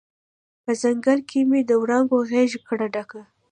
[0.63, 3.21] په ځنګل کې مې د وړانګو غیږ کړه ډکه